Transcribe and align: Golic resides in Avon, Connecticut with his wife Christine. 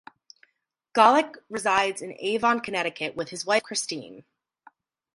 Golic 0.95 1.35
resides 1.47 2.01
in 2.01 2.15
Avon, 2.19 2.59
Connecticut 2.59 3.15
with 3.15 3.29
his 3.29 3.45
wife 3.45 3.61
Christine. 3.61 4.23